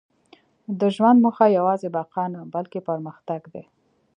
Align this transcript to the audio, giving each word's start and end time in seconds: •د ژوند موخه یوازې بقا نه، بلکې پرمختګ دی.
•د 0.79 0.81
ژوند 0.95 1.17
موخه 1.25 1.45
یوازې 1.57 1.87
بقا 1.95 2.25
نه، 2.33 2.41
بلکې 2.53 2.79
پرمختګ 2.89 3.41
دی. 3.53 3.63